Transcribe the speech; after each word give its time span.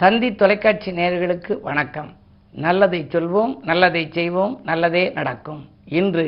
தந்தி 0.00 0.28
தொலைக்காட்சி 0.34 0.90
நேயர்களுக்கு 0.92 1.60
வணக்கம். 1.60 2.08
நல்லதை 2.54 2.98
சொல்வோம் 3.12 3.52
நல்லதை 3.62 4.02
செய்வோம் 4.10 4.60
நல்லதே 4.64 5.10
நடக்கும். 5.10 5.62
இன்று 5.98 6.24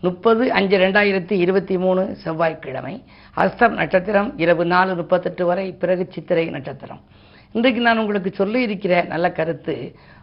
முப்பது 0.00 0.52
அஞ்சு 0.52 0.78
ரெண்டாயிரத்தி 0.78 1.32
இருபத்தி 1.44 1.78
மூணு 1.78 2.02
செவ்வாய்க்கிழமை 2.24 2.94
அஸ்தம் 3.36 3.74
நட்சத்திரம் 3.80 4.30
இரவு 4.36 4.64
நாலு 4.64 4.94
முப்பத்தெட்டு 4.94 5.44
வரை 5.44 5.66
பிறகு 5.72 6.06
சித்திரை 6.10 6.46
நட்சத்திரம். 6.46 7.00
இன்றைக்கு 7.52 7.80
நான் 7.80 7.98
உங்களுக்கு 7.98 8.32
சொல்லி 8.34 8.62
இருக்கிற 8.62 9.02
நல்ல 9.02 9.32
கருத்து 9.32 9.76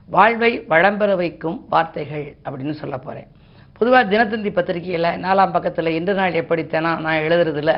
வாழ்வை 0.09 0.51
வளம்பெற 0.69 1.15
வைக்கும் 1.15 1.65
வார்த்தைகள் 1.69 2.35
அப்படின்னு 2.45 2.75
சொல்ல 2.83 2.97
போகிறேன் 2.97 3.29
பொதுவாக 3.77 4.03
தினத்தந்தி 4.11 4.49
பத்திரிகையில் 4.57 5.07
நாலாம் 5.23 5.53
பக்கத்தில் 5.55 5.95
இன்று 5.97 6.13
நாள் 6.19 6.37
எப்படித்தனா 6.41 6.91
நான் 7.05 7.23
எழுதுறதுல 7.25 7.71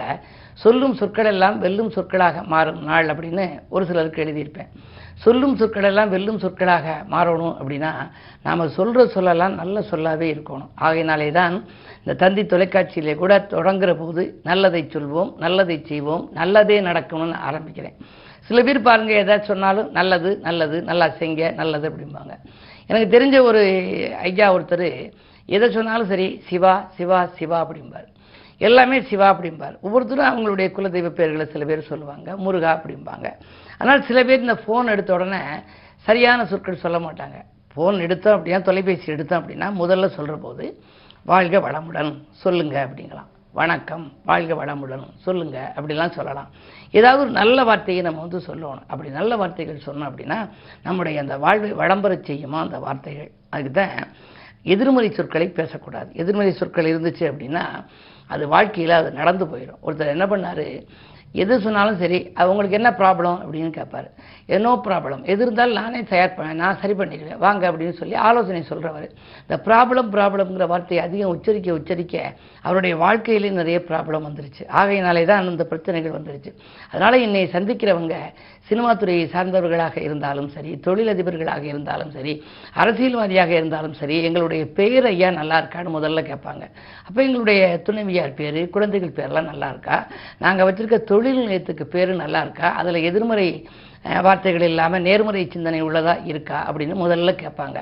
சொல்லும் 0.63 0.93
சொற்களெல்லாம் 1.00 1.57
வெல்லும் 1.63 1.89
சொற்களாக 1.95 2.43
மாறும் 2.54 2.81
நாள் 2.89 3.09
அப்படின்னு 3.13 3.45
ஒரு 3.75 3.84
சிலருக்கு 3.89 4.23
எழுதியிருப்பேன். 4.23 4.70
சொல்லும் 5.23 5.55
சொற்களெல்லாம் 5.59 6.12
வெல்லும் 6.13 6.39
சொற்களாக 6.44 6.86
மாறணும் 7.13 7.55
அப்படின்னா 7.59 7.91
நாம் 8.45 8.63
சொல்கிற 8.77 9.05
சொல்லலாம் 9.16 9.58
நல்ல 9.62 9.86
சொல்லாவே 9.91 10.27
இருக்கணும். 10.34 10.72
ஆகையினாலே 10.86 11.30
தான் 11.39 11.55
இந்த 12.02 12.16
தந்தி 12.23 12.44
தொலைக்காட்சியிலே 12.53 13.16
கூட 13.23 13.34
தொடங்குற 13.55 13.94
போது 14.02 14.23
நல்லதை 14.50 14.81
சொல்வோம் 14.95 15.31
நல்லதை 15.45 15.77
செய்வோம் 15.91 16.25
நல்லதே 16.39 16.80
நடக்கணும்னு 16.89 17.38
ஆரம்பிக்கிறேன். 17.50 17.95
சில 18.50 18.61
பேர் 18.67 18.88
பாருங்கள் 18.89 19.22
ஏதாச்சும் 19.23 19.53
சொன்னாலும் 19.53 19.89
நல்லது 20.00 20.30
நல்லது 20.48 20.77
நல்லா 20.89 21.08
செய்ங்க 21.22 21.53
நல்லது 21.61 21.88
அப்படிம்பாங்க. 21.89 22.36
எனக்கு 22.89 23.08
தெரிஞ்ச 23.16 23.38
ஒரு 23.50 23.64
ஐயா 24.27 24.48
ஒருத்தர் 24.58 24.89
எதை 25.56 25.68
சொன்னாலும் 25.78 26.12
சரி 26.12 26.28
சிவா 26.48 26.74
சிவா 26.98 27.20
சிவா 27.38 27.58
அப்படிம்பார். 27.66 28.08
எல்லாமே 28.68 28.98
சிவா 29.10 29.28
அப்படிம்பார். 29.34 29.76
ஒவ்வொருத்தரும் 29.86 30.30
அவங்களுடைய 30.32 30.68
குலதெய்வ 30.78 31.10
பேர்களை 31.20 31.46
சில 31.54 31.66
பேர் 31.70 31.90
சொல்லுவாங்க 31.92 32.36
முருகா 32.46 32.72
அப்படிம்பாங்க. 32.78 33.28
ஆனால் 33.82 34.06
சில 34.10 34.20
பேர் 34.28 34.46
இந்த 34.46 34.58
ஃபோன் 34.64 34.92
எடுத்த 34.94 35.12
உடனே 35.18 35.42
சரியான 36.08 36.46
சொற்கள் 36.52 36.84
சொல்ல 36.84 37.00
மாட்டாங்க. 37.06 37.38
ஃபோன் 37.73 37.98
எடுத்தோம் 38.06 38.36
அப்படின்னா 38.38 38.62
தொலைபேசி 38.70 39.08
எடுத்தோம் 39.16 39.42
அப்படின்னா 39.42 39.67
முதல்ல 39.81 40.08
சொல்கிற 40.17 40.36
போது 40.45 40.66
வாழ்க 41.31 41.58
வளமுடன் 41.66 42.11
சொல்லுங்க 42.44 42.76
அப்படிங்களாம் 42.88 43.32
வணக்கம் 43.59 44.06
வாழ்க 44.30 44.54
வளமுடன் 44.59 45.06
சொல்லுங்க 45.26 45.58
அப்படிலாம் 45.76 46.16
சொல்லலாம். 46.17 46.50
ஏதாவது 46.98 47.22
ஒரு 47.23 47.32
நல்ல 47.39 47.64
வார்த்தையை 47.70 48.02
நம்ம 48.08 48.22
வந்து 48.26 48.39
சொல்லணும். 48.48 48.84
அப்படி 48.92 49.09
நல்ல 49.20 49.36
வார்த்தைகள் 49.42 49.86
சொன்னோம் 49.86 50.09
அப்படின்னா 50.09 50.39
நம்முடைய 50.88 51.23
அந்த 51.23 51.38
வாழ்வை 51.45 51.70
வளம்பெறச் 51.82 52.28
செய்யுமா 52.30 52.59
அந்த 52.66 52.80
வார்த்தைகள்? 52.86 53.32
அதுக்கு 53.54 53.73
தான் 53.80 53.95
எதிர்மறை 54.73 55.10
சொற்களை 55.12 55.48
பேசக்கூடாது. 55.60 56.10
எதிர்மறை 56.22 56.52
சொற்கள் 56.52 56.92
இருந்துச்சு 56.92 57.26
அப்படின்னா 57.32 57.64
அது 58.34 58.44
வாழ்க்கையில் 58.48 59.00
அது 59.00 59.10
நடந்து 59.20 59.46
போயிடும் 59.46 59.82
ஒருத்தர் 59.86 60.16
என்ன 60.16 60.26
பண்ணார்? 60.26 60.66
எது 61.43 61.53
சொன்னாலும் 61.66 61.99
சரி 62.02 62.19
அவங்களுக்கு 62.41 62.77
என்ன 62.80 62.89
ப்ராப்ளம் 63.02 63.38
அப்படின்னு 63.43 63.71
கேட்பார். 63.77 64.07
என்னோ 64.55 64.71
ப்ராப்ளம் 64.88 65.21
எது 65.31 65.41
இருந்தாலும் 65.45 65.80
நானே 65.81 66.02
தயார் 66.11 66.35
பண்ண 66.35 66.53
நான் 66.61 66.80
சரி 66.81 66.95
பண்ணிடுவேன். 66.99 67.39
வாங்க 67.45 67.63
அப்படின்னு 67.69 67.95
சொல்லி 68.02 68.16
ஆலோசனை 68.27 68.61
சொல்கிறவர் 68.71 69.07
இந்த 69.45 69.58
ப்ராப்ளம் 69.67 70.11
ப்ராப்ளம்ங்கிற 70.15 70.67
வார்த்தையை 70.73 71.02
அதிகம் 71.08 71.33
உச்சரிக்க 71.35 71.77
உச்சரிக்க 71.80 72.15
அவருடைய 72.67 72.95
வாழ்க்கையிலே 73.03 73.52
நிறைய 73.61 73.80
ப்ராப்ளம் 73.89 74.27
வந்துருச்சு. 74.27 74.63
ஆகையினாலே 74.81 75.23
தான் 75.31 75.52
அந்த 75.53 75.65
பிரச்சனைகள் 75.71 76.17
வந்துருச்சு. 76.17 76.53
அதனால் 76.91 77.23
என்னை 77.27 77.43
சந்திக்கிறவங்க 77.55 78.15
சினிமா 78.69 78.91
துறையை 79.02 79.25
சார்ந்தவர்களாக 79.33 79.97
இருந்தாலும் 80.05 80.49
சரி 80.55 80.71
தொழிலதிபர்களாக 80.85 81.63
இருந்தாலும் 81.73 82.09
சரி 82.15 82.33
அரசியல்வாதியாக 82.81 83.52
இருந்தாலும் 83.59 83.93
சரி 83.99 84.15
எங்களுடைய 84.30 84.63
பெயர் 84.80 85.08
ஐயா 85.11 85.30
நல்லா 85.38 85.58
இருக்கான்னு 85.61 85.95
முதல்ல 85.97 86.21
கேட்பாங்க. 86.31 86.63
அப்போ 87.08 87.19
எங்களுடைய 87.27 87.61
துணைவியார் 87.88 88.38
பேர் 88.39 88.59
குழந்தைகள் 88.75 89.15
பேரெலாம் 89.19 89.52
நல்லா 89.52 89.69
இருக்கா? 89.73 89.97
நாங்கள் 90.45 90.67
வச்சுருக்க 90.69 90.99
தொழில் 91.11 91.25
நிலையத்துக்கு 91.33 91.86
பேர் 91.86 92.16
நல்லா 92.16 92.42
இருக்கா? 92.42 92.72
அதில் 92.72 92.95
எதிர்மறை 92.95 93.67
வார்த்தைகள் 94.25 94.66
இல்லாமல் 94.69 95.03
நேர்முறை 95.08 95.41
சிந்தனை 95.53 95.80
உள்ளதா 95.83 96.13
இருக்கா 96.31 96.58
அப்படின்னு 96.69 96.95
முதல்ல 97.03 97.31
கேட்பாங்க. 97.44 97.77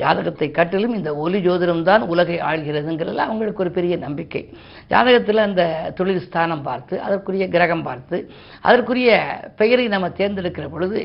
ஜாதகத்தை 0.00 0.48
கட்டிலும் 0.50 0.94
இந்த 0.98 1.10
ஒலி 1.16 1.38
ஜோதிடம் 1.46 1.82
தான் 1.82 2.02
உலகை 2.12 2.38
ஆள்கிறதுங்கிறதுல 2.50 3.26
அவங்களுக்கு 3.28 3.62
ஒரு 3.64 3.72
பெரிய 3.78 3.96
நம்பிக்கை. 3.96 4.42
ஜாதகத்தில் 4.92 5.46
அந்த 5.46 5.62
தொழில் 5.98 6.24
ஸ்தானம் 6.26 6.64
பார்த்து 6.68 6.94
அதற்குரிய 7.06 7.46
கிரகம் 7.48 7.84
பார்த்து 7.88 8.18
அதற்குரிய 8.68 9.10
பெயரை 9.60 9.86
நம்ம 9.88 10.10
தேர்ந்தெடுக்கிற 10.20 10.66
பொழுது 10.68 11.00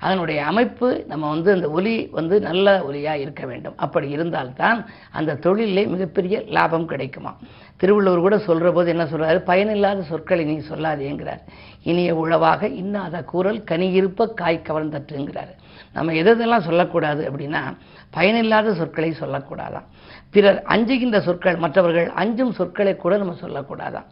அதனுடைய 0.00 0.38
அமைப்பு 0.44 0.88
நம்ம 1.12 1.24
வந்து 1.34 1.52
அந்த 1.52 1.70
ஒலி 1.78 1.94
வந்து 2.18 2.36
நல்ல 2.40 2.66
ஒலியாக 2.88 3.22
இருக்க 3.24 3.42
வேண்டும். 3.46 3.76
அப்படி 3.76 4.08
இருந்தால்தான் 4.16 4.80
அந்த 5.20 5.38
தொழிலே 5.46 5.84
மிகப்பெரிய 5.94 6.42
லாபம் 6.58 6.90
கிடைக்குமா. 6.92 7.34
திருவள்ளுவர் 7.80 8.24
கூட 8.26 8.36
சொல்கிற 8.38 8.68
போது 8.72 8.88
என்ன 8.94 9.04
சொல்கிறாரு 9.04 9.40
பயனில்லாத 9.50 10.00
சொற்களை 10.02 10.44
நீ 10.44 10.56
சொல்லாதேங்கிறார். 10.70 11.42
இனிய 11.90 12.14
உழவாக 12.22 12.68
இன்னாத 12.82 13.16
கூறல் 13.32 13.60
கனியிருப்பு 13.70 14.17
காய் 14.26 14.62
கவர்ந்தற்றுங்கிறார் 14.68 15.52
நம்ம 15.92 16.12
எதெல்லாம் 16.12 16.66
சொல்லக்கூடாது 16.68 17.30
அப்படின்னா 17.30 17.76
பயனில்லாத 18.10 18.74
சொற்களை 18.74 19.14
சொல்லக்கூடாதான் 19.20 19.86
பிறர் 20.30 20.62
அஞ்சுகின்ற 20.62 21.20
சொற்கள் 21.20 21.56
மற்றவர்கள் 21.56 22.10
அஞ்சும் 22.10 22.52
சொற்களை 22.52 22.96
கூட 22.96 23.16
நம்ம 23.16 23.34
சொல்லக்கூடாதாம். 23.40 24.04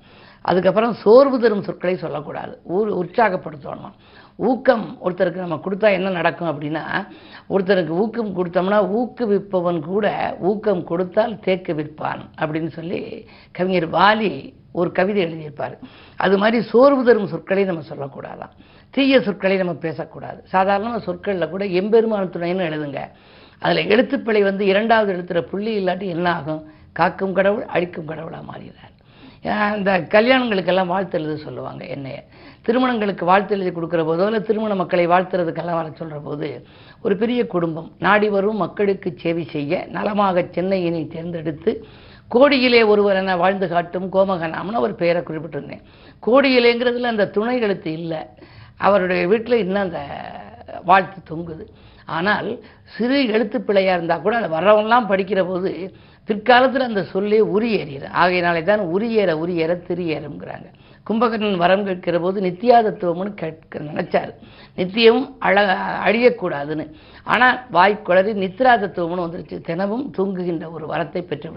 அதுக்கப்புறம் 0.42 0.94
சோர்வு 0.94 1.40
தரும் 1.40 1.62
சொற்களை 1.62 1.96
சொல்லக்கூடாது. 1.96 2.60
ஊர் 2.64 2.90
உற்சாகப்படுத்தணும்? 2.92 3.94
ஊக்கம் 4.36 4.98
ஒருத்தருக்கு 5.04 5.34
நம்ம 5.34 5.60
கொடுத்தா 5.64 5.92
என்ன 5.92 6.08
நடக்கும் 6.08 6.48
அப்படின்னா 6.48 7.08
ஒருத்தருக்கு 7.48 7.88
ஊக்கம் 7.88 8.36
கொடுத்தோம்னா 8.36 8.78
ஊக்குவிப்பவன் 8.98 9.80
கூட 9.80 10.36
ஊக்கம் 10.40 10.84
கொடுத்தால் 10.84 11.40
தேக்கு 11.40 11.74
விற்பான் 11.74 12.20
அப்படின்னு 12.38 12.68
சொல்லி 12.68 13.26
கவிஞர் 13.52 13.90
வாலி 13.90 14.52
ஒரு 14.72 14.92
கவிதை 14.92 15.24
எழுதியிருப்பார். 15.24 15.78
அது 16.16 16.38
மாதிரி 16.38 16.64
சோர்வு 16.64 17.04
தரும் 17.04 17.26
சொற்களை 17.26 17.64
நம்ம 17.64 17.82
சொல்லக்கூடாதாம். 17.88 18.54
தீய 18.94 19.20
சொற்களை 19.20 19.56
நம்ம 19.56 19.74
பேசக்கூடாது. 19.86 20.40
சாதாரண 20.54 20.98
சொற்களில் 21.06 21.52
கூட 21.54 21.64
எம்பெருமான 21.80 22.24
துணைன்னு 22.34 22.68
எழுதுங்க. 22.68 23.00
அதில் 23.58 23.90
எழுத்துப்பிழை 23.94 24.42
வந்து 24.42 24.64
இரண்டாவது 24.66 25.10
எழுத்துற 25.14 25.40
புள்ளி 25.50 25.72
இல்லாட்டி 25.80 26.06
என்ன 26.16 26.28
ஆகும்? 26.34 26.62
காக்கும் 26.98 27.36
கடவுள் 27.38 27.64
அழிக்கும் 27.74 28.10
கடவுளாக 28.10 28.44
மாறுகிறார் 28.50 28.92
இந்த 29.78 29.92
கல்யாணங்களுக்கெல்லாம் 30.14 30.92
வாழ்த்து 30.92 31.18
எழுத 31.18 31.34
சொல்லுவாங்க 31.42 31.82
என்னைய. 31.94 32.18
திருமணங்களுக்கு 32.66 33.24
வாழ்த்து 33.24 33.54
எழுதி 33.56 33.70
கொடுக்குற 33.70 34.02
போதோ 34.06 34.24
இல்லை 34.28 34.40
திருமண 34.42 34.74
மக்களை 34.74 35.04
வாழ்த்துறதுக்கெல்லாம் 35.06 35.78
வர 35.80 35.90
சொல்கிற 35.94 36.18
போது 36.20 36.48
ஒரு 37.02 37.16
பெரிய 37.16 37.40
குடும்பம் 37.46 37.90
நாடி 37.98 38.28
வரும் 38.28 38.62
மக்களுக்கு 38.64 39.10
சேவை 39.22 39.44
செய்ய 39.44 39.84
நலமாக 39.96 40.44
சென்னையினை 40.56 41.02
தேர்ந்தெடுத்து 41.14 41.72
கோடியிலே 42.28 42.82
ஒருவர் 42.92 43.16
என 43.16 43.36
வாழ்ந்து 43.36 43.66
காட்டும் 43.68 44.08
கோமகனாம்னு 44.12 44.84
ஒரு 44.86 44.94
பெயரை 44.94 45.22
குறிப்பிட்டிருந்தேன். 45.22 45.84
கோடியிலேங்கிறதுல 46.26 47.12
அந்த 47.12 47.28
துணை 47.36 47.60
எழுத்து 47.60 47.92
இல்லை. 47.92 48.20
அவருடைய 48.80 49.22
வீட்டில் 49.32 49.62
இன்னும் 49.64 49.84
அந்த 49.86 50.00
வாழ்த்து 50.90 51.20
தொங்குது. 51.30 51.64
ஆனால் 52.16 52.48
சிறு 52.96 53.18
எழுத்து 53.34 53.58
பிழையாக 53.60 53.96
இருந்தால் 53.98 54.24
கூட 54.24 54.34
அந்த 54.36 54.50
வர்றவங்களாம் 54.56 55.10
படிக்கிற 55.12 55.40
போது 55.46 55.70
பிற்காலத்தில் 56.28 56.88
அந்த 56.88 57.02
சொல்லே 57.12 57.40
உரியேறிடும். 57.54 58.14
ஆகையினாலே 58.22 58.62
தான் 58.64 58.82
உரியேற 58.94 59.30
உரியேற 59.42 59.72
திரியேறங்கிறாங்க 59.88 60.68
கும்பகர்ணன் 61.06 61.60
வரம் 61.62 61.84
கேட்கிற 61.84 62.16
போது 62.18 62.38
நித்தியாதத்துவம்னு 62.46 63.32
கேட்க 63.42 63.80
நினைச்சார். 63.80 64.32
நித்தியம் 64.78 65.20
அழ 65.38 65.56
அழியக்கூடாதுன்னு. 66.06 66.86
ஆனால் 67.24 67.58
வாய்க்குளறி 67.76 68.32
நித்ராதத்துவம்னு 68.44 69.26
வந்துருச்சு. 69.26 69.58
தினமும் 69.60 70.04
தூங்குகின்ற 70.16 70.66
ஒரு 70.70 70.86
வரத்தை 70.92 71.22
பெற்று 71.30 71.50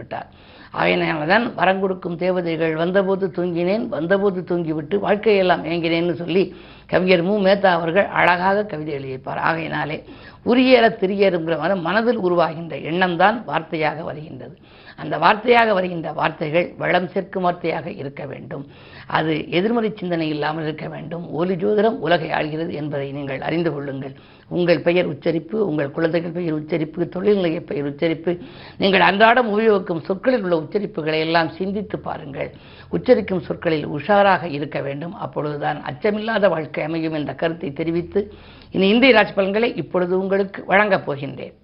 விட்டார் 0.74 0.78
ஆகையினால 0.78 1.28
தான் 1.28 1.54
வரம் 1.56 1.80
கொடுக்கும் 1.80 2.18
தேவதைகள் 2.18 2.76
வந்தபோது 2.76 3.28
தூங்கினேன் 3.28 3.88
வந்தபோது 3.88 4.42
தூங்கிவிட்டு 4.42 4.96
வாழ்க்கையெல்லாம் 5.08 5.64
ஏங்கினேன்னு 5.64 6.14
சொல்லி 6.14 6.56
கவிஞர் 6.88 7.24
மு. 7.24 7.34
மேத்தா 7.46 7.66
அவர்கள் 7.66 8.08
அழகாக 8.08 8.64
கவிதை 8.64 8.94
எழுதியிருப்பார். 8.94 9.38
ஆகையினாலே 9.38 10.04
உரியேற 10.46 10.86
திரியேறுங்கிற 11.02 11.76
மனதில் 11.76 12.18
உருவாகின்ற 12.18 12.82
எண்ணம் 12.82 13.18
தான் 13.18 13.44
வார்த்தையாக 13.48 14.04
வருகின்றது. 14.04 14.58
அந்த 14.98 15.18
வார்த்தையாக 15.18 15.74
வருகின்ற 15.74 16.12
வார்த்தைகள் 16.12 16.74
வளம் 16.78 17.08
சேர்க்கும் 17.08 17.46
வார்த்தையாக 17.46 17.98
இருக்க 17.98 18.26
வேண்டும். 18.26 18.68
அது 19.08 19.50
எதிர்மறை 19.50 19.92
சிந்தனை 19.96 20.30
இல்லாமல் 20.30 20.64
இருக்க 20.64 20.88
வேண்டும். 20.88 21.32
ஒலி 21.32 21.54
ஜோதிடம் 21.54 21.98
உலகை 21.98 22.30
ஆள்கிறது 22.30 22.72
என்பதை 22.72 23.12
நீங்கள் 23.12 23.42
அறிந்து 23.42 23.74
கொள்ளுங்கள். 23.74 24.16
உங்கள் 24.50 24.82
பெயர் 24.82 25.06
உச்சரிப்பு 25.06 25.68
உங்கள் 25.68 25.92
குழந்தைகள் 25.92 26.32
பெயர் 26.32 26.54
உச்சரிப்பு 26.54 27.10
தொழில்நிலைய 27.16 27.60
பெயர் 27.60 27.86
உச்சரிப்பு 27.86 28.32
நீங்கள் 28.78 29.02
அன்றாடம் 29.02 29.50
உபயோகிக்கும் 29.58 30.04
சொற்களில் 30.04 30.44
உள்ள 30.44 30.56
உச்சரிப்புகளை 30.56 31.20
எல்லாம் 31.20 31.50
சிந்தித்து 31.50 32.00
பாருங்கள். 32.00 32.52
உச்சரிக்கும் 32.92 33.46
சொற்களில் 33.48 33.88
உஷாராக 33.88 34.44
இருக்க 34.50 34.82
வேண்டும். 34.82 35.14
அப்பொழுதுதான் 35.14 35.82
அச்சமில்லாத 35.92 36.50
வாழ்க்கை 36.50 36.84
அமையும் 36.84 37.14
என்ற 37.14 37.34
கருத்தை 37.34 37.74
தெரிவித்து 37.74 38.22
இனி 38.72 38.88
இந்திய 38.88 39.14
ராஜ் 39.14 39.36
பலன்களை 39.36 39.76
இப்பொழுது 39.76 40.20
உங்களுக்கு 40.20 40.66
வழங்கப் 40.66 41.12
போகின்றேன். 41.12 41.56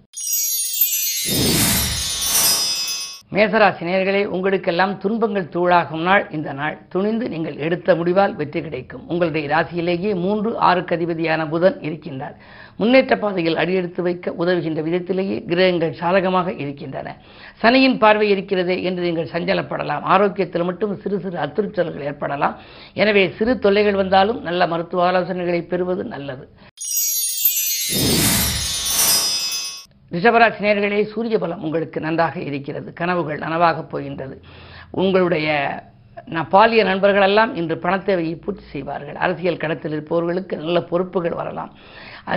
மேசராசி 3.36 3.84
நேர்களே 3.86 4.20
உங்களுக்கெல்லாம் 4.34 4.92
துன்பங்கள் 5.02 5.48
தூளாகும் 5.54 6.04
நாள். 6.08 6.22
இந்த 6.36 6.50
நாள் 6.58 6.76
துணிந்து 6.92 7.24
நீங்கள் 7.32 7.56
எடுத்த 7.66 7.94
முடிவால் 7.98 8.34
வெற்றி 8.38 8.60
கிடைக்கும். 8.66 9.02
உங்களுடைய 9.12 9.46
ராசியிலேயே 9.54 10.10
மூன்று 10.22 10.50
ஆறுக்கு 10.68 10.94
அதிபதியான 10.96 11.44
புதன் 11.52 11.76
இருக்கின்றார். 11.86 12.36
முன்னேற்ற 12.80 13.14
பாதையில் 13.22 13.58
அடியெடுத்து 13.62 14.00
வைக்க 14.06 14.34
உதவுகின்ற 14.42 14.80
விதத்திலேயே 14.86 15.36
கிரகங்கள் 15.50 15.98
சாதகமாக 16.00 16.54
இருக்கின்றன. 16.62 17.14
சனியின் 17.62 17.98
பார்வை 18.04 18.28
இருக்கிறதே 18.34 18.76
என்று 18.88 19.04
நீங்கள் 19.08 19.32
சஞ்சலப்படலாம். 19.34 20.06
ஆரோக்கியத்தில் 20.14 20.68
மட்டும் 20.70 20.94
சிறு 21.02 21.18
சிறு 21.24 21.38
அத்துறுச்சல்கள் 21.46 22.06
ஏற்படலாம். 22.10 22.56
எனவே 23.02 23.24
சிறு 23.40 23.54
தொல்லைகள் 23.66 24.00
வந்தாலும் 24.02 24.40
நல்ல 24.48 24.66
மருத்துவ 24.74 25.04
ஆலோசனைகளை 25.10 25.62
பெறுவது 25.72 26.04
நல்லது. 26.14 26.46
ரிஷபராசி 30.16 30.60
நேர்களே 30.60 31.04
சூரிய 31.04 31.38
பலம் 31.38 31.62
உங்களுக்கு 31.62 32.00
நன்றாக 32.00 32.40
இருக்கிறது. 32.40 32.92
கனவுகள் 32.92 33.38
நனவாக 33.38 33.88
போகின்றது. 33.88 34.42
உங்களுடைய 34.90 35.48
நான் 36.24 36.48
பாலிய 36.48 36.84
நண்பர்களெல்லாம் 36.84 37.54
இன்று 37.54 37.74
பணத்தேவையை 37.82 38.42
பூர்த்தி 38.44 38.64
செய்வார்கள். 38.72 39.14
அரசியல் 39.14 39.62
கடத்தில் 39.62 39.90
இருப்பவர்களுக்கு 39.90 40.56
நல்ல 40.56 40.82
பொறுப்புகள் 40.82 41.34
வரலாம். 41.34 41.72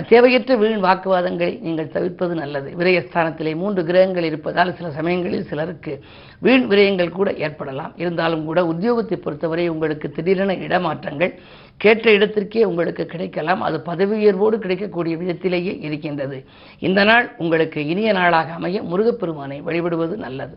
தேவையற்ற 0.08 0.56
வீண் 0.56 0.84
வாக்குவாதங்களை 0.84 1.60
நீங்கள் 1.60 1.88
தவிர்ப்பது 1.88 2.34
நல்லது. 2.34 2.72
விரயஸ்தானத்திலே 2.78 3.56
மூன்று 3.56 3.84
கிரகங்கள் 3.84 4.22
இருப்பதால் 4.22 4.74
சில 4.74 4.90
சமயங்களில் 4.90 5.44
சிலருக்கு 5.44 6.04
வீண் 6.40 6.66
விரயங்கள் 6.70 7.10
கூட 7.10 7.32
ஏற்படலாம். 7.32 7.92
இருந்தாலும் 7.96 8.44
கூட 8.44 8.62
உத்தியோகத்தை 8.62 9.16
பொறுத்தவரை 9.16 9.68
உங்களுக்கு 9.68 10.10
திடீரென 10.10 10.54
இடமாற்றங்கள் 10.54 11.34
கேட்ட 11.76 12.10
இடத்திற்கே 12.10 12.64
உங்களுக்கு 12.64 13.06
கிடைக்கலாம். 13.06 13.62
அது 13.62 13.80
பதவி 13.80 14.16
உயர்வோடு 14.16 14.58
கிடைக்கக்கூடிய 14.58 15.16
விதத்திலேயே 15.16 15.78
இருக்கின்றது. 15.80 16.44
இந்த 16.78 17.04
நாள் 17.04 17.34
உங்களுக்கு 17.38 17.86
இனிய 17.86 18.12
நாளாக 18.12 18.52
அமைய 18.52 18.82
முருகப்பெருமானை 18.82 19.60
வழிபடுவது 19.60 20.16
நல்லது. 20.16 20.56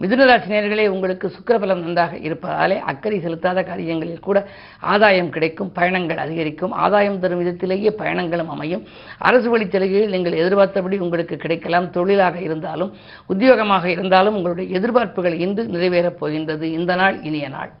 மிதுனராசி 0.00 0.86
உங்களுக்கு 0.86 1.32
சுக்கரபலம் 1.36 1.82
நன்றாக 1.82 2.16
இருப்பதாலே 2.16 2.78
அக்கறை 2.78 3.18
செலுத்தாத 3.18 3.66
காரியங்களில் 3.66 4.20
கூட 4.20 4.46
ஆதாயம் 4.80 5.30
கிடைக்கும் 5.30 5.72
பயணங்கள் 5.72 6.16
அதிகரிக்கும். 6.16 6.72
ஆதாயம் 6.72 7.18
தரும் 7.20 7.38
விதத்திலேயே 7.38 7.90
பயணங்களும் 7.98 8.46
அமையும். 8.46 8.84
அரசு 9.18 9.50
வழி 9.50 9.68
சலுகைகள் 9.68 10.08
நீங்கள் 10.08 10.32
எதிர்பார்த்தபடி 10.32 10.98
உங்களுக்கு 10.98 11.36
கிடைக்கலாம். 11.36 11.90
தொழிலாக 11.90 12.40
இருந்தாலும் 12.40 12.92
உத்தியோகமாக 13.28 13.84
இருந்தாலும் 13.84 14.34
உங்களுடைய 14.34 14.80
எதிர்பார்ப்புகள் 14.80 15.38
இன்று 15.46 15.64
நிறைவேறப் 15.64 16.18
போகின்றது. 16.22 16.72
இந்த 16.72 16.94
நாள் 16.94 17.22
இனிய 17.22 17.48
நாள். 17.48 17.72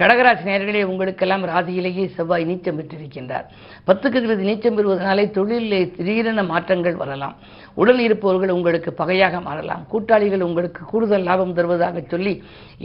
கடகராசி 0.00 0.44
நேர்களே 0.48 0.82
உங்களுக்கெல்லாம் 0.90 1.44
ராசியிலேயே 1.50 2.04
செவ்வாய் 2.16 2.44
நீச்சம் 2.48 2.78
பெற்றிருக்கின்றார். 2.78 3.46
பத்துக்கு 3.88 4.18
இருபது 4.20 4.42
நீச்சம் 4.48 4.76
பெறுவதனாலே 4.78 5.24
தொழிலிலே 5.36 5.80
திடீரென 5.96 6.42
மாற்றங்கள் 6.50 6.96
வரலாம். 7.02 7.34
உடல் 7.82 8.02
இருப்பவர்கள் 8.06 8.54
உங்களுக்கு 8.56 8.90
பகையாக 9.00 9.40
மாறலாம். 9.48 9.82
கூட்டாளிகள் 9.92 10.46
உங்களுக்கு 10.48 10.82
கூடுதல் 10.92 11.26
லாபம் 11.28 11.56
தருவதாக 11.58 12.04
சொல்லி 12.12 12.34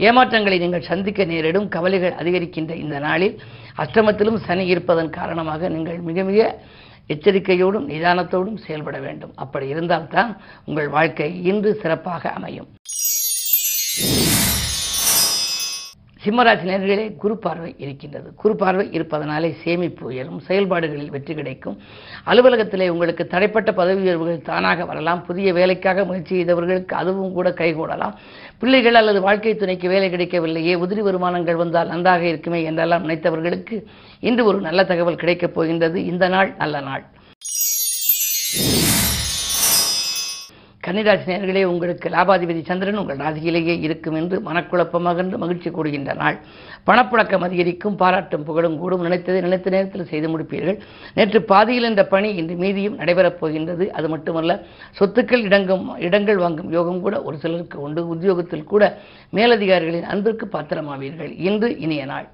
ஏமாற்றங்களை 0.08 0.58
நீங்கள் 0.64 0.88
சந்திக்க 0.90 1.24
நேரிடும் 1.32 1.68
கவலைகள் 1.76 2.18
அதிகரிக்கின்ற 2.22 2.74
இந்த 2.84 2.98
நாளில். 3.06 3.36
அஷ்டமத்திலும் 3.84 4.40
சனி 4.46 4.66
இருப்பதன் 4.66 5.14
காரணமாக 5.20 5.68
நீங்கள் 5.76 6.00
மிக 6.08 6.24
மிக 6.30 6.50
எச்சரிக்கையோடும் 7.14 7.88
நிதானத்தோடும் 7.92 8.62
செயல்பட 8.66 8.98
வேண்டும். 9.06 9.34
அப்படி 9.44 9.68
இருந்தால்தான் 9.68 10.32
உங்கள் 10.64 10.88
வாழ்க்கை 10.88 11.30
இன்று 11.52 11.72
சிறப்பாக 11.82 12.32
அமையும். 12.38 12.70
சிம்மராசி 16.24 16.64
நேர்களே 16.68 17.16
குரு 17.16 17.38
பார்வை 17.38 17.74
இருக்கின்றது. 17.78 18.28
குரு 18.34 18.56
பார்வை 18.56 18.88
இருப்பதனாலே 18.92 19.54
சேமிப்பு 19.62 20.04
உயரும் 20.06 20.40
செயல்பாடுகளில் 20.40 21.10
வெற்றி 21.10 21.34
கிடைக்கும். 21.34 21.76
அலுவலகத்திலே 22.26 22.88
உங்களுக்கு 22.88 23.24
தடைப்பட்ட 23.30 23.72
பதவி 23.72 24.00
உயர்வுகள் 24.02 24.40
தானாக 24.42 24.84
வரலாம். 24.84 25.24
புதிய 25.26 25.52
வேலைக்காக 25.52 26.04
முயற்சி 26.04 26.34
செய்தவர்களுக்கு 26.34 26.96
அதுவும் 26.96 27.32
கூட 27.32 27.50
கைகூடலாம். 27.50 28.14
பிள்ளைகள் 28.58 28.94
அல்லது 28.94 29.20
வாழ்க்கை 29.20 29.56
துணைக்கு 29.56 29.88
வேலை 29.88 30.10
கிடைக்கவில்லையே 30.10 30.74
உதிரி 30.74 31.02
வருமானங்கள் 31.02 31.56
வந்தால் 31.56 31.88
நன்றாக 31.88 32.24
இருக்குமே 32.24 32.62
என்றெல்லாம் 32.62 33.08
நினைத்தவர்களுக்கு 33.08 33.84
இன்று 34.20 34.44
ஒரு 34.44 34.60
நல்ல 34.60 34.84
தகவல் 34.84 35.22
கிடைக்கப் 35.24 35.54
போகின்றது. 35.54 36.04
இந்த 36.04 36.28
நாள் 36.28 36.54
நல்ல 36.58 36.80
நாள். 36.80 37.04
கன்னிராசி 40.86 41.28
நேர்களே 41.32 41.64
உங்களுக்கு 41.64 42.08
லாபாதிபதி 42.08 42.62
சந்திரன் 42.64 42.96
உங்கள் 42.96 43.16
ராசியிலேயே 43.16 43.80
இருக்கும் 43.80 44.14
என்று 44.14 44.36
மனக்குழப்பமகன்று 44.40 45.36
மகிழ்ச்சி 45.36 45.70
கூடுகின்ற 45.70 46.14
நாள். 46.16 46.36
பணப்புழக்கம் 46.86 47.44
அதிகரிக்கும் 47.46 47.96
பாராட்டும் 47.96 48.44
புகழும் 48.44 48.78
கூடும் 48.78 49.04
நினைத்ததை 49.04 49.40
நினைத்த 49.40 49.70
நேரத்தில் 49.70 50.04
செய்து 50.04 50.28
முடிப்பீர்கள். 50.28 50.78
நேற்று 51.14 51.42
பாதியில் 51.42 51.88
இந்த 51.88 52.06
பணி 52.06 52.34
இன்று 52.34 52.54
மீதியும் 52.54 52.98
நடைபெறப் 52.98 53.38
போகின்றது. 53.40 53.92
அது 53.92 54.08
மட்டுமல்ல 54.08 54.62
சொத்துக்கள் 55.00 55.46
இடங்கும் 55.48 55.96
இடங்கள் 55.96 56.36
வாங்கும் 56.36 56.70
யோகம் 56.70 57.00
கூட 57.00 57.22
ஒரு 57.22 57.38
சிலருக்கு 57.38 57.80
உண்டு. 57.80 58.08
உத்தியோகத்தில் 58.08 58.64
கூட 58.64 58.98
மேலதிகாரிகளின் 59.32 60.10
அன்பிற்கு 60.14 60.48
பாத்திரமாவீர்கள். 60.52 61.34
இன்று 61.38 61.78
இனிய 61.78 62.04
நாள். 62.04 62.28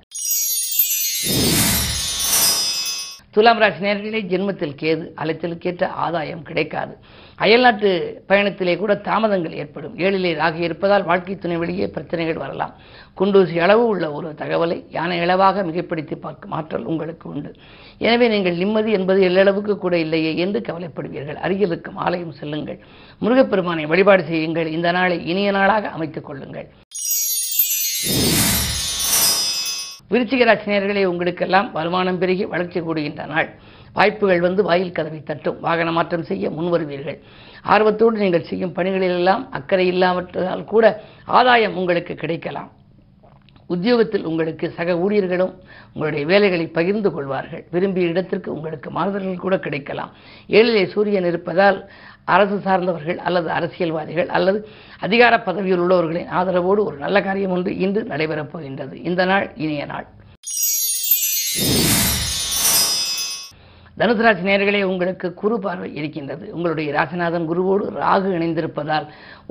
துலாம் 3.31 3.59
ராசி 3.59 3.85
நேர்களிலே 3.85 4.21
ஜென்மத்தில் 4.33 4.79
கேது 4.81 5.05
அலைச்சலுக்கேற்ற 5.23 5.85
ஆதாயம் 6.05 6.43
கிடைக்காது. 6.43 6.97
அயல்நாட்டு 7.37 7.91
பயணத்திலே 8.29 8.77
கூட 8.77 8.95
தாமதங்கள் 8.95 9.53
ஏற்படும். 9.53 9.97
ஏழிலே 9.97 10.33
ராகி 10.41 10.61
இருப்பதால் 10.61 11.05
வாழ்க்கை 11.05 11.39
துணை 11.39 11.57
வெளியே 11.57 11.87
பிரச்சனைகள் 11.89 12.37
வரலாம். 12.37 12.73
குண்டூசி 13.19 13.59
அளவு 13.59 13.87
உள்ள 13.87 14.13
ஒரு 14.13 14.31
தகவலை 14.31 14.85
யானை 14.91 15.21
அளவாக 15.21 15.63
மிகைப்படுத்தி 15.63 16.17
பார்க்கும் 16.17 16.51
ஆற்றல் 16.51 16.85
உங்களுக்கு 16.85 17.29
உண்டு. 17.29 17.55
எனவே 17.99 18.29
நீங்கள் 18.29 18.57
நிம்மதி 18.57 18.93
என்பது 18.93 19.29
எல்லளவுக்கு 19.29 19.77
கூட 19.77 19.99
இல்லையே 19.99 20.37
என்று 20.37 20.61
கவலைப்படுவீர்கள். 20.61 21.41
அருகில் 21.47 21.67
இருக்கும் 21.67 21.97
ஆலயம் 21.97 22.33
செல்லுங்கள். 22.33 22.79
முருகப்பெருமானை 23.21 23.87
வழிபாடு 23.87 24.25
செய்யுங்கள். 24.25 24.67
இந்த 24.67 24.91
நாளை 24.93 25.27
இனிய 25.27 25.51
நாளாக 25.51 25.89
அமைத்துக் 25.89 26.25
கொள்ளுங்கள். 26.25 26.69
விருச்சிக 30.11 30.45
ராசினியர்களே 30.45 31.03
உங்களுக்கெல்லாம் 31.05 31.69
வருமானம் 31.73 32.19
பெருகி 32.19 32.45
வளர்ச்சி 32.45 32.79
கூடுகின்ற 32.81 33.25
நாள் 33.27 33.49
வாய்ப்புகள் 33.95 34.41
வந்து 34.41 34.63
வாயில் 34.63 34.97
கதவை 34.97 35.21
தட்டும் 35.23 35.61
வாகன 35.61 35.93
மாற்றம் 35.93 36.27
செய்ய 36.31 36.51
முன்வருவீர்கள் 36.51 37.19
ஆர்வத்தோடு 37.75 38.23
நீங்கள் 38.23 38.49
செய்யும் 38.51 38.75
பணிகளிலெல்லாம் 38.77 39.43
அக்கறை 39.59 39.87
இல்லாமற்றால் 39.87 40.65
கூட 40.65 40.85
ஆதாயம் 41.39 41.79
உங்களுக்கு 41.81 42.15
கிடைக்கலாம். 42.15 42.71
உத்தியோகத்தில் 43.73 44.29
உங்களுக்கு 44.31 44.67
சக 44.71 44.95
ஊழியர்களும் 45.05 45.53
உங்களுடைய 45.93 46.25
வேலைகளை 46.27 46.67
பகிர்ந்து 46.79 47.11
கொள்வார்கள். 47.13 47.65
விரும்பிய 47.71 48.13
இடத்திற்கு 48.13 48.49
உங்களுக்கு 48.53 48.89
மாறுதல்கள் 48.91 49.45
கூட 49.45 49.59
கிடைக்கலாம். 49.59 50.13
ஏழிலே 50.49 50.85
சூரியன் 50.95 51.29
இருப்பதால் 51.33 51.79
அரசு 52.25 52.57
சார்ந்தவர்கள் 52.65 53.19
அல்லது 53.19 53.49
அரசியல்வாதிகள் 53.51 54.29
அல்லது 54.29 54.59
அதிகார 55.01 55.35
பதவியில் 55.41 55.83
உள்ளவர்களின் 55.85 56.33
ஆதரவோடு 56.39 56.83
ஒரு 56.89 56.97
நல்ல 56.99 57.23
காரியம் 57.23 57.51
ஒன்று 57.51 57.73
இன்று 57.85 58.03
நடைபெறப் 58.03 58.53
போகின்றது. 58.53 58.97
இந்த 59.03 59.25
நாள் 59.25 59.47
இனிய 59.57 59.85
நாள். 59.93 60.07
தனுசு 63.99 64.23
ராசி 64.25 64.43
நேர்களே 64.43 64.83
உங்களுக்கு 64.83 65.29
குரு 65.41 65.57
பார்வை 65.59 65.89
இருக்கின்றது. 65.95 66.45
உங்களுடைய 66.55 66.89
ராசிநாதன் 66.93 67.49
குருவோடு 67.51 67.85
ராகு 68.05 68.29
இணைந்திருப்பதால் 68.37 69.07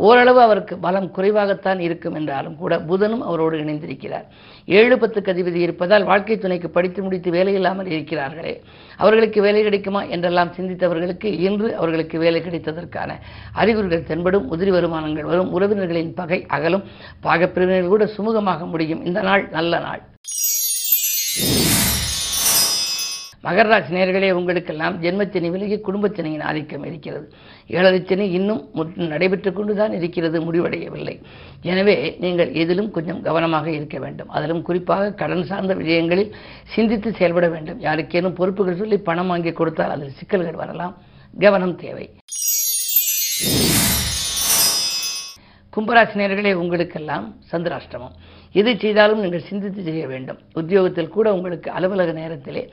ஓரளவு 0.08 0.40
அவருக்கு 0.42 0.76
பலம் 0.86 1.08
குறைவாகத்தான் 1.16 1.80
இருக்கும் 1.88 2.18
என்றாலும் 2.20 2.56
கூட 2.62 2.74
புதனும் 2.90 3.24
அவரோடு 3.30 3.56
இணைந்திருக்கிறார். 3.58 4.26
ஏழு 4.66 4.96
பத்துக்கு 4.96 5.32
அதிபதி 5.34 5.60
இருப்பதால் 5.66 6.08
வாழ்க்கை 6.10 6.38
துணைக்கு 6.38 6.70
படித்து 6.70 7.00
முடித்து 7.04 7.30
வேலை 7.38 7.54
இல்லாமல் 7.54 7.92
இருக்கிறார்களே. 7.96 8.54
அவர்களுக்கு 8.98 9.42
வேலை 9.48 9.64
கிடைக்குமா 9.64 10.04
என்றெல்லாம் 10.16 10.54
சிந்தித்தவர்களுக்கு 10.58 11.32
இன்று 11.48 11.70
அவர்களுக்கு 11.76 12.20
வேலை 12.26 12.42
கிடைத்ததற்கான 12.42 13.18
அறிகுறிகள் 13.54 14.08
தென்படும் 14.12 14.48
உதிரி 14.54 14.74
வருமானங்கள் 14.78 15.30
வரும் 15.32 15.54
உறவினர்களின் 15.58 16.14
பகை 16.22 16.40
அகலும் 16.48 16.86
பாகப்பிரிவினர்கள் 17.24 17.94
கூட 17.96 18.08
சுமூகமாக 18.18 18.68
முடியும். 18.76 19.04
இந்த 19.06 19.22
நாள் 19.22 19.46
நல்ல 19.58 19.80
நாள். 19.80 20.04
மகராசி 23.44 23.92
நேர்களே 23.96 24.30
உங்களுக்கெல்லாம் 24.38 24.96
ஜென்மச்சனி 25.04 25.50
விலகி 25.52 25.76
குடும்பத்தினையின் 25.76 26.44
ஆதிக்கம் 26.50 26.86
இருக்கிறது. 26.86 27.28
ஏழரை 27.76 28.00
இன்னும் 28.38 28.62
முற்று 28.78 29.08
நடைபெற்று 29.14 29.52
கொண்டுதான் 29.54 29.94
இருக்கிறது 30.00 30.38
முடிவடையவில்லை. 30.48 31.16
எனவே 31.72 31.96
நீங்கள் 32.24 32.52
எதிலும் 32.62 32.92
கொஞ்சம் 32.92 33.22
கவனமாக 33.28 33.68
இருக்க 33.72 33.98
வேண்டும். 34.06 34.30
அதிலும் 34.30 34.64
குறிப்பாக 34.70 35.12
கடன் 35.22 35.46
சார்ந்த 35.52 35.76
விஷயங்களில் 35.82 36.34
சிந்தித்து 36.76 37.12
செயல்பட 37.20 37.48
வேண்டும். 37.56 37.82
யாருக்கேனும் 37.88 38.38
பொறுப்புகள் 38.40 38.82
சொல்லி 38.82 39.00
பணம் 39.10 39.28
வாங்கி 39.28 39.54
கொடுத்தால் 39.54 39.96
அதில் 39.98 40.18
சிக்கல்கள் 40.22 40.62
வரலாம். 40.64 40.96
கவனம் 41.46 41.78
தேவை. 41.86 42.08
கும்பராசினியர்களே 45.76 46.52
உங்களுக்கெல்லாம் 46.62 47.26
சந்திராஷ்டமம். 47.52 48.16
எது 48.60 48.72
செய்தாலும் 48.84 49.22
நீங்கள் 49.24 49.48
சிந்தித்து 49.50 49.82
செய்ய 49.88 50.04
வேண்டும். 50.08 50.40
உத்தியோகத்தில் 50.60 51.14
கூட 51.16 51.34
உங்களுக்கு 51.36 51.70
அலுவலக 51.72 52.12
நேரத்திலே 52.12 52.64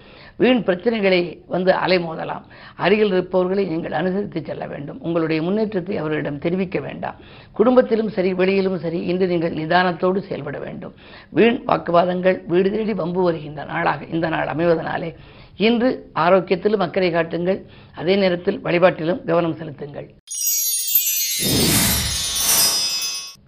வீண் 0.43 0.62
பிரச்சனைகளை 0.66 1.21
வந்து 1.55 1.71
அலைமோதலாம். 1.85 2.45
அருகில் 2.85 3.12
இருப்பவர்களை 3.12 3.64
நீங்கள் 3.66 3.97
அனுசரித்து 4.00 4.40
செல்ல 4.49 4.64
வேண்டும். 4.73 4.99
உங்களுடைய 5.00 5.43
முன்னேற்றத்தை 5.47 5.97
அவர்களிடம் 5.97 6.43
தெரிவிக்க 6.45 6.81
வேண்டாம். 6.81 7.16
குடும்பத்திலும் 7.59 8.11
சரி 8.16 8.33
வெளியிலும் 8.40 8.78
சரி 8.78 9.00
இன்று 9.12 9.26
நீங்கள் 9.26 9.57
நிதானத்தோடு 9.61 10.19
செயல்பட 10.28 10.59
வேண்டும். 10.59 10.95
வீண் 11.38 11.59
வாக்குவாதங்கள் 11.71 12.38
வீடு 12.52 12.71
தேடி 12.76 12.95
வம்பு 12.95 13.23
வருகின்ற 13.23 13.64
நாளாக 13.64 14.05
இந்த 14.05 14.28
நாள் 14.28 14.52
அமைவதனாலே 14.55 15.11
இன்று 15.69 15.90
ஆரோக்கியத்திலும் 16.26 16.85
அக்கறை 16.87 17.11
காட்டுங்கள். 17.11 17.61
அதே 17.95 18.16
நேரத்தில் 18.16 18.62
வழிபாட்டிலும் 18.64 19.25
கவனம் 19.25 19.59
செலுத்துங்கள். 19.62 20.09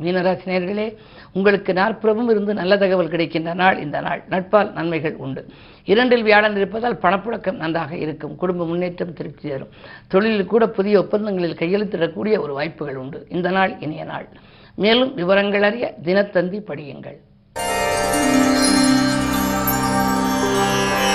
மீனராசினியர்களே 0.03 0.85
உங்களுக்கு 1.33 1.73
நாற்புறமும் 1.73 2.29
இருந்து 2.29 2.55
நல்ல 2.55 2.77
தகவல் 2.77 3.09
கிடைக்கின்ற 3.09 3.55
நாள் 3.55 3.79
இந்த 3.79 4.01
நாள். 4.01 4.23
நட்பால் 4.31 4.73
நன்மைகள் 4.73 5.15
உண்டு. 5.15 5.47
இரண்டில் 5.85 6.23
வியாழன் 6.23 6.57
இருப்பதால் 6.57 6.99
பணப்புழக்கம் 7.03 7.57
நன்றாக 7.57 7.97
இருக்கும். 7.97 8.37
குடும்ப 8.37 8.67
முன்னேற்றம் 8.67 9.13
திருப்தி 9.13 9.49
தரும். 9.49 9.69
தொழிலில் 10.09 10.47
கூட 10.47 10.67
புதிய 10.69 10.99
ஒப்பந்தங்களில் 10.99 11.55
கையெழுத்திடக்கூடிய 11.55 12.39
ஒரு 12.39 12.53
வாய்ப்புகள் 12.53 12.97
உண்டு. 12.97 13.27
இந்த 13.31 13.51
நாள் 13.51 13.79
இனிய 13.81 14.05
நாள். 14.05 14.29
மேலும் 14.75 15.15
விவரங்கள் 15.15 15.63
அறிய 15.63 15.95
தினத்தந்தி 16.05 16.61
படியுங்கள். 16.61 17.17